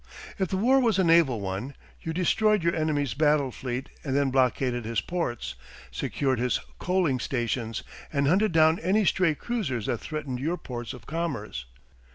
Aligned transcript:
If 0.39 0.47
the 0.47 0.57
war 0.57 0.79
was 0.79 0.97
a 0.97 1.03
naval 1.03 1.39
one, 1.41 1.75
you 2.01 2.11
destroyed 2.11 2.63
your 2.63 2.75
enemy's 2.75 3.13
battle 3.13 3.51
fleet 3.51 3.87
and 4.03 4.15
then 4.15 4.31
blockaded 4.31 4.83
his 4.83 4.99
ports, 4.99 5.53
secured 5.91 6.39
his 6.39 6.59
coaling 6.79 7.19
stations, 7.19 7.83
and 8.11 8.27
hunted 8.27 8.51
down 8.51 8.79
any 8.79 9.05
stray 9.05 9.35
cruisers 9.35 9.85
that 9.85 9.99
threatened 9.99 10.39
your 10.39 10.57
ports 10.57 10.93
of 10.95 11.05
commerce. 11.05 11.65